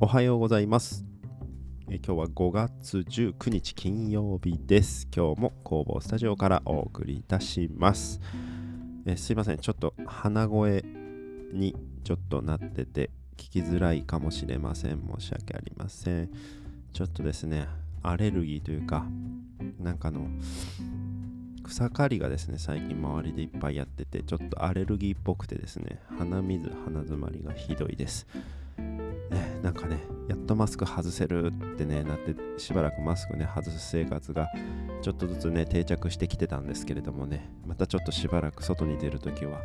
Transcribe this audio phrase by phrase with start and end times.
[0.00, 1.04] おはようございます。
[1.90, 5.08] え今日は5月19日金曜日です。
[5.12, 8.20] 今日も工房スタジオからお送りいたします。
[9.06, 10.84] えすいません、ちょっと鼻声
[11.52, 11.74] に
[12.04, 15.02] ちょっとなってて聞きづらいかもしれません。
[15.18, 16.30] 申し訳ありません。
[16.92, 17.66] ちょっとですね、
[18.00, 19.04] アレルギーというか、
[19.80, 20.28] なんかの、
[21.64, 28.28] 草刈りがですね、最近周りでいっぱいやってて、ちょっとアレルギーっぽくてですね、鼻水、鼻づまりがひどいです。
[29.62, 29.98] なんかね、
[30.28, 34.48] やっとマスク外せるってね、なって、しばらくマスクね、外す生活が
[35.02, 39.60] ちょっとずつね、定着してきてたんですけれどもね、またちょっとしばらく外に出るときは、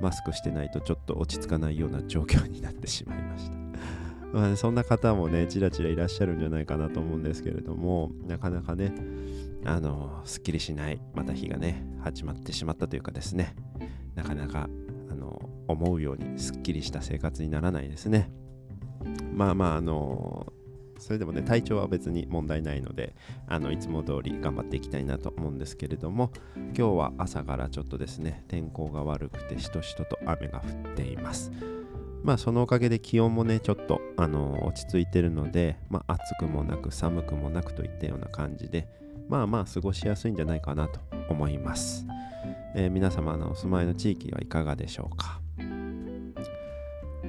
[0.00, 3.56] マスクしてないとちょっと落ち着かないような状況になってしまいました。
[4.32, 8.92] まあね、そんな方もね、ちらちらいらっしゃるんじゃないかなと思うんですけれども、なかなかね、
[9.64, 13.54] あの、すっきりしない、また日がね、始まってしまったというかですね、
[14.16, 14.68] なかなか、
[15.08, 18.30] あの、思うようにすっきりした生活にならないですね。
[19.36, 20.52] まあまあ、あの
[20.98, 23.14] それでもね、体調は別に問題ないので、
[23.46, 31.52] あのいつも通り頑張っていきたいなと思うんですけれども、今日は朝からちょっとですね、天候が悪くて、しとしとと雨が降っています。
[32.24, 38.88] まあ、そのおかげで気温もね、ちょっと、あの落ち着いてるので、まあ、暑くもなく寒くもなくといったような感じで、
[39.28, 42.06] まあまあ、過ごしやすいんじゃないかなと思います。
[42.74, 45.40] えー皆様のお住まいの地域はいかがでしょうか？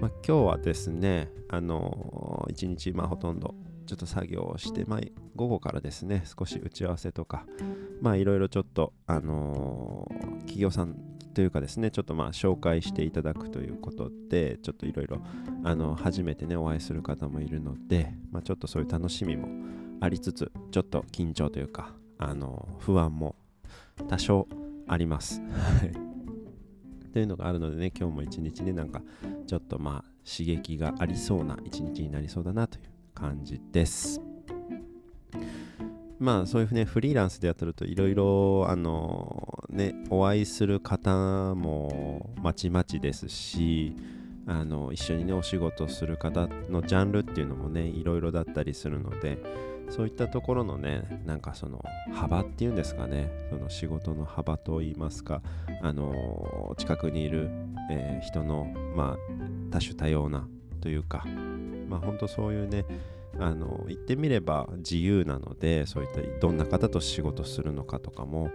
[0.02, 5.00] まあ、今日はですね、あのー一日、まあ、ほとんどちょっと作業をして、まあ、
[5.36, 7.45] 午後からですね、少し打ち合わせとか、
[8.02, 10.95] まあ、いろいろちょっと、あのー企業さん
[11.34, 15.20] というかですね、ちょっとまあ紹介していただくということで、ちょっといろいろ、
[15.64, 19.48] あの初めてね、お会いする方もいるので、まあ、ちょっとそういう楽しみも
[20.00, 23.36] ありつつ、ちょっと緊張というか、あのー不安も
[24.08, 24.48] 多少
[24.88, 25.42] あります。
[25.42, 26.17] はい
[27.18, 29.02] というのがあるのでね、今日も一日ね、なんか
[29.48, 32.84] ちょっとまあ刺激がありそうな一日になりそうだなという
[33.16, 34.22] 感じです。
[36.20, 43.96] まあそういうね、フリーランスでやってるといろいろあのね、お会いする方もまちまちですし、
[44.46, 49.40] あの一緒にね、お仕事する方のジャンルっていうのもね、いろいろだったりするので、
[49.90, 51.84] そういったところのね、なんかその
[52.14, 55.42] 幅っていうんですかね、その仕事の幅といいますか、
[55.81, 57.50] あの近くにいる、
[57.90, 58.66] えー人の、
[58.96, 60.47] まあ、多種多様な
[60.81, 61.26] というか、
[61.88, 62.86] まあ、本当そういうね
[63.40, 68.50] あの言ってみれば自由なのでそういったどんな方と仕事するのかとかも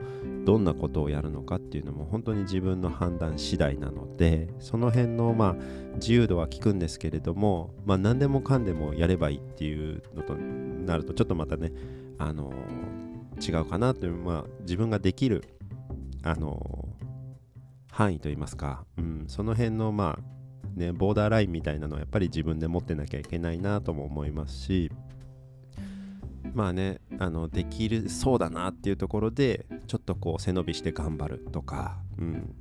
[0.45, 5.57] どんなことをやるのかっていうのも本当に自分の判断次第なのでその辺のまあ
[5.95, 11.73] 自由度は効くんですけれども、まあ、何でもかんでもやればいいっていうのとなるとちょっとまたね
[12.19, 12.53] あの
[13.41, 15.45] 違うかなという、まあ、自分ができる
[16.23, 16.89] あの
[17.91, 24.91] 範囲といいますか、うん、その辺のまあねボーダーラインみたいなのはやっぱり自分で持ってなきゃいけないなとも思いますし
[26.55, 32.55] まあねあのできるそうだなっていうところでちょっとこう背伸びして頑張るとか、うん、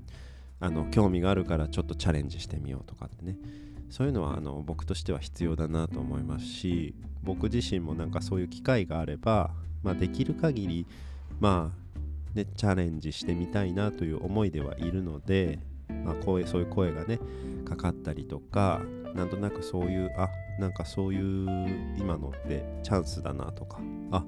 [0.60, 3.38] あの興味があるからちょっとチャレンジしてみようとかってね。
[3.90, 9.52] そういうのはあの僕としては必要だなと思いますし僕自身もなんかそういう機会があれば、
[9.84, 10.88] まあ、できる限り
[11.42, 11.82] まあ
[12.34, 15.60] ね、チャレンジしてみたいなという思いではいるので、
[16.06, 17.20] まあ、こういうそういう声がね
[17.66, 18.82] かかったりとか
[19.14, 21.48] なんとなくそういうあなんかそういう
[21.98, 23.80] 今のってチャンスだなとか
[24.12, 24.24] あ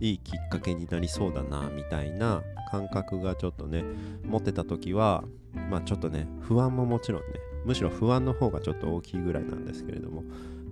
[0.00, 3.84] いいきっかけになりそうだなみたいな感覚がちょっとね
[4.24, 5.24] 持ってた時は
[5.70, 7.26] まあちょっとね不安ももちろんね
[7.64, 10.24] むしろ不安の方がちょっと大きいぐらいなんですけれども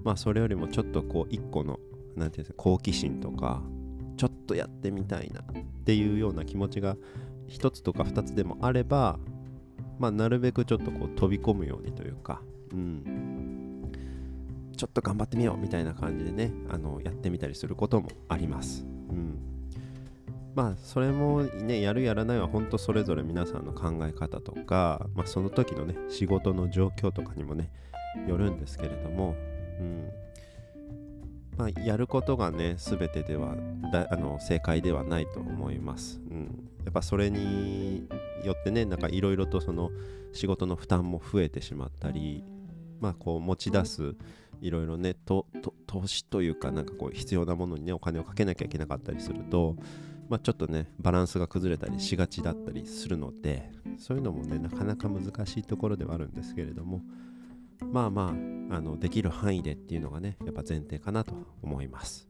[0.05, 1.79] まあそれよりもちょっとこう一個の
[2.17, 3.63] なんていうんですか好奇心とか
[4.17, 5.45] ちょっとやってみたいなっ
[5.85, 6.97] ていうような気持ちが
[7.49, 9.19] 一つとか二つでもあれば、
[9.99, 12.41] まあ、なるべくちょっとこう飛び込むようにというか、
[12.73, 13.42] うん、
[14.77, 18.85] ちょっと頑張ってみようみたいな感じでねあのやってみたりすることもあります。
[19.11, 19.53] うん。
[20.55, 27.71] まあそれもねやるやらないは本当それぞれ皆さんの考え方とか、まあ、その時のね仕事の状況とかにもね
[28.29, 29.35] よるんですけれども、
[29.81, 30.11] うん、
[31.57, 33.57] まあ、やることがね全てでは
[33.93, 38.07] だあの正解ではないと思います、うん、やっぱそれに
[38.45, 39.91] よってねなんかいろいろとその
[40.35, 42.45] 仕事の負担も増えてしまったり
[43.01, 44.15] まあこう持ち出す
[44.63, 45.47] いろいろねと
[45.87, 49.77] 投資というかなんかこう必要なものにねお金をかけなきゃいけなかったりすると
[50.29, 57.03] まあ、ちょっとねバランスが崩れたりしがちだったりするのでそういうのもねなかなか難しいところではあるんですけれども
[57.81, 58.35] まあま
[58.71, 62.27] ああのできる範囲でっていうのがねやっぱ前提かなと思います。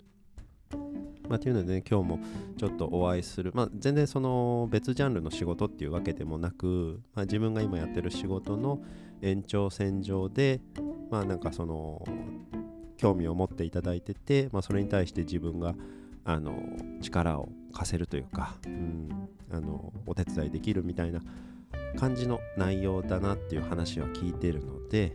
[1.28, 2.20] まあ、というので、ね、今日も
[2.58, 8.82] ちょっとお会いする、まあ、全然その別ジャンルの仕事っていうわけでもなく、まあ、自分が今やってる仕事の
[9.22, 10.60] 延長線上で
[11.10, 12.04] まあなんかその
[12.96, 15.74] 興味を持っていただいてて、まあ、それに対して自分が
[16.24, 16.54] あの
[17.00, 21.20] 力を貸せるというか、うん、あのお手伝いできるみたいな
[21.98, 25.12] 感じの内容だなっていう話は聞いてるので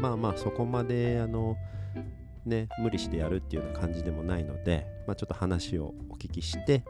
[0.00, 1.56] まあまあそこまであの
[2.44, 6.84] ね無理してやるっていうような感じでもないので、まあ、ちょっと話をお聞きして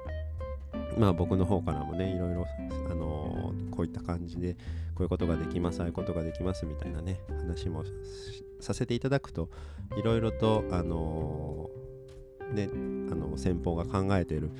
[0.98, 2.46] まあ僕の方からもねいろいろ
[2.90, 3.13] あの
[3.74, 4.54] こういった感じで
[4.94, 7.84] こういうことができますああいうことができますみたいなね話も
[8.60, 9.50] させていただくと
[9.96, 11.70] いろいろとあの
[12.52, 12.68] ね
[13.10, 14.50] あの先方が考えている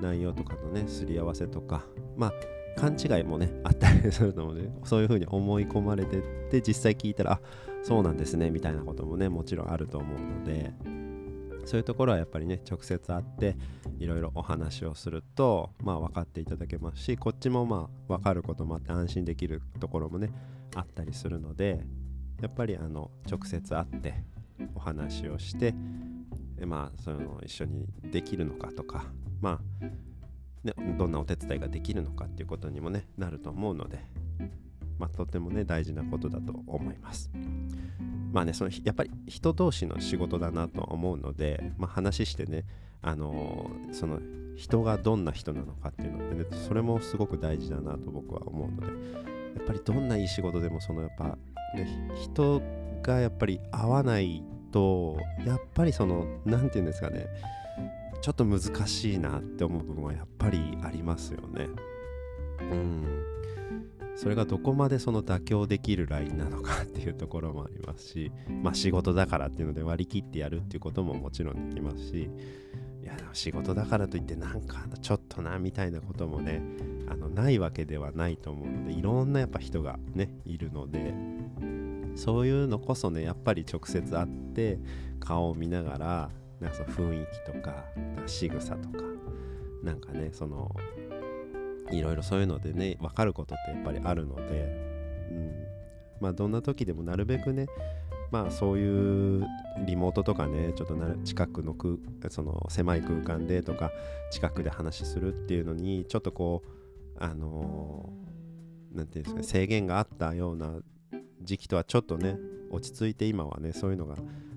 [0.00, 1.84] 内容とかのねすり合わせとか
[2.16, 2.32] まあ
[2.78, 7.40] 勘違いもねあったりするので、ね、そういうふうに思い込まれてって実際聞いたらあ
[7.82, 10.72] そうなんですねみたいなこともねもちろんあると思うので
[11.64, 13.56] そういうところはやっぱりね直接会って
[13.98, 20.30] いろいろお話をするとまあ分かっていただけますしこっちもまあ分かることもあって安心できるところもね
[20.74, 21.80] あったりするので
[22.40, 24.14] やっぱりあの直接会って
[24.74, 25.74] お話をして
[26.66, 29.06] まあその一緒にできるのかとか
[29.40, 29.86] まあ
[30.64, 33.98] ね、どんなお手伝いができるのかっていうことにもねなると思うので、
[34.98, 37.30] まあ、とてもね大事なことだと思います。
[38.32, 42.64] まあねそのやっぱり人同士の仕事だなと思うので、まあ、話してね
[43.02, 44.20] あのー、その
[44.56, 51.36] 人がどんな人なのかっていうのってねそれもすごく大事だなと僕は思うのでやっぱりどんないい仕事でもそのやっぱ、
[51.76, 52.62] ね、人
[53.02, 57.26] がやっぱり合わないとやっぱりその何て言うんですかね
[58.22, 61.68] ちょっと難しいなって思う部分はやっぱりありますよね。
[62.60, 63.24] うん。
[64.14, 68.32] それがどこまでその妥協できるラインなのかっていうところもありますし、
[68.62, 72.30] まあ仕事だからっていうので割り切ってやるっていうことももちろんできますし、
[73.02, 76.62] いやでも、仕事だからといってなんかちょっとなみたいなこともね、
[77.08, 81.14] あのないわけではないと思うので、いろんなやっぱ人がね、いるので、
[82.14, 84.78] そういうのこそね、やっぱり直接会って
[85.20, 86.30] 顔を見ながら、
[86.60, 87.84] なんかその雰囲気とか
[88.26, 89.04] 仕草とか
[89.82, 90.70] なんかねその
[91.92, 94.42] いろいろそういうのでね分かることってやっぱりあるので、
[95.30, 95.52] うん、
[96.20, 97.66] まあどんな時でもなるべくね
[98.30, 99.46] まあそういう
[99.86, 101.96] リモートとかねちょっとな近くの空
[102.30, 103.92] その狭い空間でとか
[104.30, 108.08] 近くで話するっていうのにちょっとこうあの
[108.92, 110.78] 何て言うんですか制限があったような
[111.42, 112.38] 時期とはちょっとね
[112.70, 114.16] 落ち着いて今はねそういうのが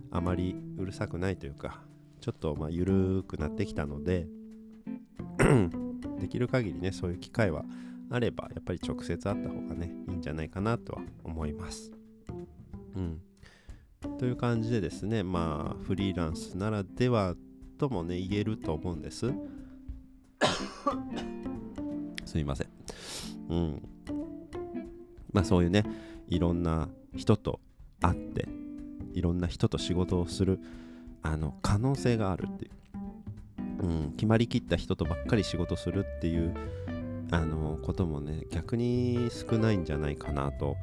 [0.09, 1.81] あまりうるさくないというか
[2.21, 4.27] ちょっとまあ緩くなってきたので
[6.19, 7.63] できる限りねそういう機会は
[8.09, 11.91] あればやっぱり直接会った方がねいいんじゃないかなとは思います。
[12.95, 13.21] うん、
[14.17, 17.35] という感じでですねまあフリーランスならでは
[17.77, 19.33] ともね言えると思うんです。
[22.25, 22.67] すいません。
[23.49, 23.81] うん。
[25.31, 25.83] まあそういうね
[26.27, 27.59] いろんな人と
[28.01, 28.47] 会って
[29.13, 30.59] いろんな人と仕事をする
[31.21, 32.71] あの可能性があるっていう、
[33.85, 36.53] うん、決まりきった人とばっかり仕事するっていう
[37.31, 40.75] あのこともね逆に少ないんじゃないかなと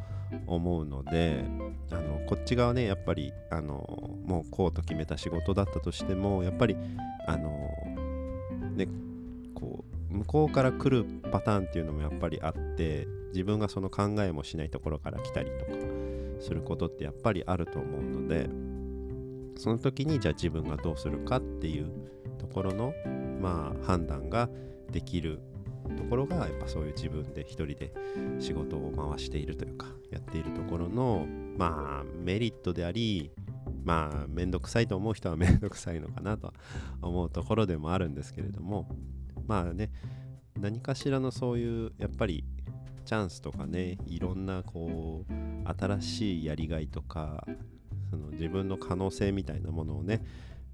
[0.46, 1.44] 思うので
[1.90, 6.76] あのこっち側ねやっぱりあのもうこうと決めた仕事だったとしてもやっぱり
[7.26, 7.70] あの
[8.76, 8.86] ね
[9.54, 15.72] こう向こうから来るパターンっていうのもやっぱりあって自分がその考えもしないところから来たりとか
[16.40, 18.48] することってやっぱりあると思うので
[19.56, 21.90] その時にじゃあ自分がどうするかっていう
[22.38, 22.94] ところの
[23.40, 24.48] まあ判断が
[24.90, 25.40] できる
[25.96, 27.92] ところがやっぱそういう自分で一人で
[28.38, 33.32] 仕事を回しているというかやっているところのまあメリットであり
[33.84, 36.52] まあめんどくさいと思う人はめんどくさいのかなと
[37.00, 38.88] 思うところでもあるんですけれども
[39.46, 39.90] まあね
[40.58, 42.44] 何かしらのそういうやっぱり
[43.04, 45.32] チャンスとかねいろんなこう
[45.80, 47.44] 新しいやりがいとか
[48.10, 50.22] その自分の可能性みたいなものをね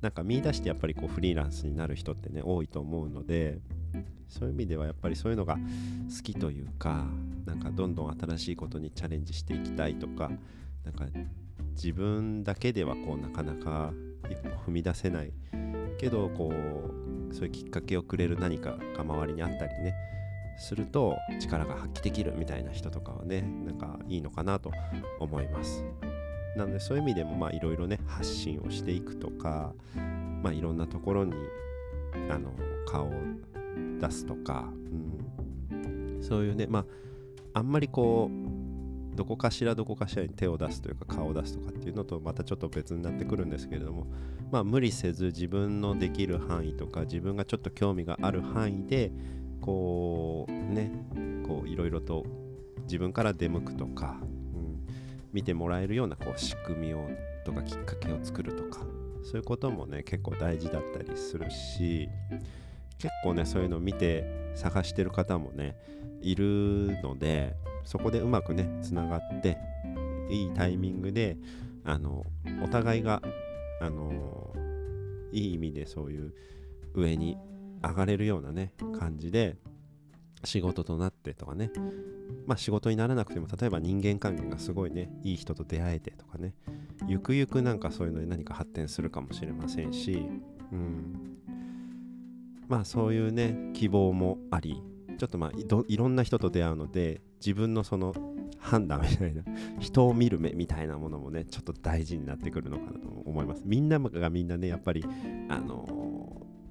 [0.00, 3.58] なんか見出してやっぱりこうフリーランスになる人ってね多いと思うので
[4.28, 7.06] そういう意味ではやっぱりそういうのが好きというか
[7.46, 10.30] なんかどんどん新しいことにチャレンジしていきたいとか
[10.84, 11.06] なんか
[11.74, 13.92] 自分だけではこうなかなか
[14.30, 15.32] 一歩踏み出せない
[15.98, 19.94] けどこうそういうきっかけをくれる何かが周りにあったりね
[20.58, 24.70] すると力が発揮できるみたいな人とかはねなんかいいのかなと
[25.20, 25.84] 思います。
[26.56, 29.72] なのでそういう意味でもまあいろいろね発信をしていくとか
[30.42, 31.34] まあいろんなところに
[32.30, 32.52] あの
[32.86, 33.12] 顔を
[34.00, 34.68] 出すとか、
[35.70, 36.84] うん、そういうねまあ
[37.58, 44.06] あんまりこうどこかしらどこかしらに手を出すというか顔を出すとかっていうのとまたちょっと別になってくるんですけれども
[44.52, 49.10] まあ無理せず自分のできる範囲とか自分がちょっと興味がある範囲で
[49.60, 50.92] こうね
[51.46, 52.24] こういろいろと
[52.82, 54.20] 自分から出向くとか
[55.32, 57.08] 見てもらえるようなこう仕組みを
[57.44, 58.80] とかきっかけを作るとか
[59.22, 62.08] そういうこともね結構大事だったりするし
[62.98, 65.76] 結構ねそういうのを見て探してる方もね
[66.20, 67.54] いるので
[67.84, 69.58] そこでうまくねつながって
[70.30, 71.36] いいタイミングで
[71.84, 72.26] あの
[72.62, 73.22] お互いが
[73.80, 74.52] あの
[75.32, 76.34] いい意味でそういう
[76.94, 77.38] 上に
[77.82, 79.56] 上がれるようなね感じで
[80.44, 81.70] 仕事となってとかね。
[82.46, 86.54] まあ仕事にならなくても例えば人間関係がすごいねいい人と出会えてとかね。
[87.06, 90.26] ゆくゆくなんかそういうのに何か発展するかもしれませんし。
[90.72, 91.38] うん。
[92.68, 94.82] まあそういうね希望もあり
[95.18, 95.52] ちょっとまあ
[95.88, 98.14] いろんな人と出会うので自分のその
[98.58, 99.42] 判断みたいな
[99.78, 103.62] 人を見る目みたいなものもねちょっと大事になってくるのかなと思います。
[103.64, 105.04] みんながみんなねやっぱり
[105.48, 106.07] あのー、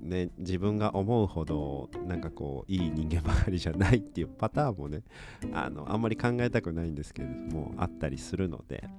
[0.07, 5.03] ね自分が思うほどなんかこういい人間ばかりじゃないっていうパターンもね
[5.53, 8.89] あのあんまり考えたくないんですけれどもあったりするので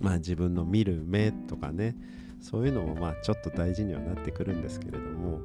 [0.00, 1.96] まあ自分の見る目とかね
[2.40, 5.40] そういうのもまあちょっと大事にはなってくるんですけれども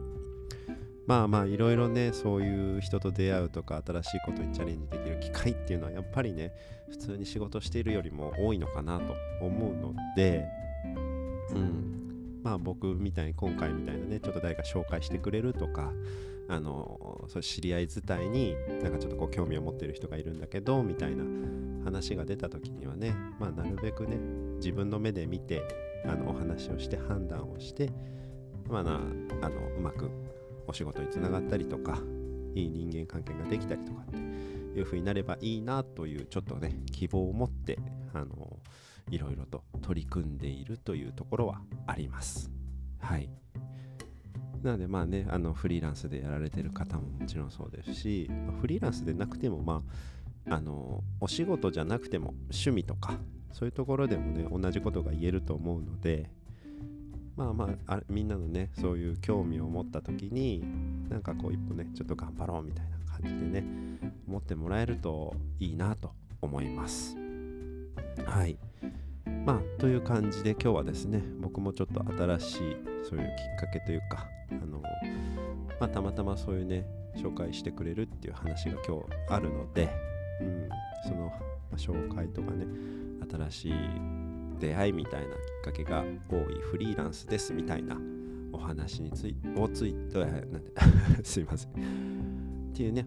[1.08, 6.54] まあまあいろいろねそういう人と出会うとか新しいことにチャレンジできる機会っていうのはやっぱりね
[6.90, 10.46] 普通に仕事しているよりも多いのかなと思うので
[11.52, 12.03] うん。
[12.44, 15.92] まあ僕みたいに今回みたいなねちょっと誰か紹介してくれるとか
[16.50, 21.24] あのそう知り合い伝いになんかちょっとこう興味を持ってる人がいるんだけどみたいな
[21.86, 24.18] 話が出た時にはねまあなるべくね
[24.58, 25.62] 自分の目で見て
[26.06, 27.90] あのお話をして判断をして
[28.68, 28.96] まあな
[29.42, 30.10] あのうまく
[30.68, 31.98] お仕事につながったりとか
[32.56, 34.18] いい人間関係ができたりとかって
[34.80, 37.78] いう風になればいいなというちょっとね希望を持って
[38.14, 38.60] あの
[39.10, 42.50] いろいろと取り組んでいるというところはあります。
[43.00, 43.30] はい。
[44.64, 49.84] なのでまあねあのフリーランスでやられてる方ももちろんそうですしフリーランスでなくてもま
[50.48, 53.20] ああのお仕事じゃなくても趣味とか
[53.52, 56.30] そういうところでもね同じことが言えると思うので
[57.36, 60.64] まあまあみんなのねそういう興味を持った時に
[61.10, 63.66] なんかこう一歩ねちょっと頑張ろうみたいな感じでね
[64.34, 66.12] 思ってもらえるといいなと
[66.42, 67.16] 思います。
[68.26, 68.58] はい。
[69.46, 74.82] まあという感じで今日はですね僕もちょっと新しいそういうきっかけというかあの
[75.80, 76.86] まあたまたまそういうね
[77.16, 79.90] 紹介してくれるっていう話が今日あるので、
[80.42, 80.70] うん、
[81.04, 81.32] その、
[81.72, 82.66] ま、紹介とかね
[83.30, 83.74] 新しい
[84.60, 87.98] 出会いみたいなきっかけが多いフリーランスですみたいな
[88.52, 90.44] お話についをついてなん
[91.24, 92.33] すいません。
[92.74, 93.06] っていうね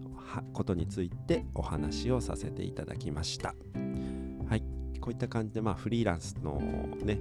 [0.53, 3.53] ことについてお話をさせていただきました。
[4.49, 4.63] はい。
[5.01, 6.61] こういった感じでまあフリーランスの
[7.03, 7.19] ね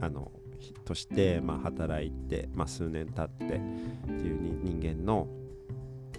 [0.00, 0.32] あの
[0.86, 3.58] としてまあ働いて、まあ、数年経ってっ
[4.06, 5.28] ていう人間の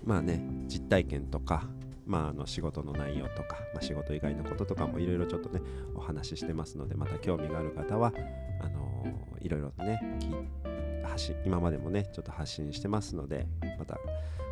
[0.06, 1.68] まあね実体験とか
[2.06, 5.62] まあ、あの仕事の内容とか、まあ、仕事以外のこととかもいろいろちょっとね
[5.96, 8.12] お話ししてますのでまた興味がある方は
[8.60, 9.06] あの
[9.39, 10.01] いろいろとね
[11.07, 13.98] 発信今までもねちょっと発信してますのでまた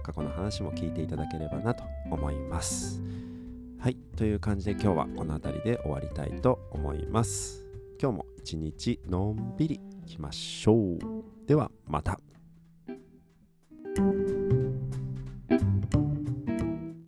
[0.03, 3.01] 過去の話も聞いていただければなと思います。
[3.79, 7.65] はいという感じで今日はこの辺りで終わりたいと思います。
[7.99, 10.99] 今日も一日のんびりいきましょう。
[11.47, 12.19] ではまた。